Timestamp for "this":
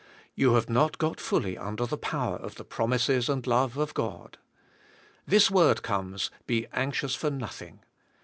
5.27-5.51